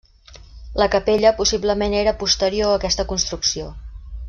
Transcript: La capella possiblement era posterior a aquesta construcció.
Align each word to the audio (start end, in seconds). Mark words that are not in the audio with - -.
La 0.81 0.87
capella 0.95 1.33
possiblement 1.41 1.93
era 1.99 2.15
posterior 2.25 2.73
a 2.73 2.81
aquesta 2.81 3.07
construcció. 3.13 3.71